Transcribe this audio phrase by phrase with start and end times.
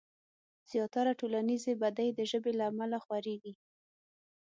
[0.71, 3.53] زياتره ټولنيزې بدۍ د ژبې له امله خورېږي.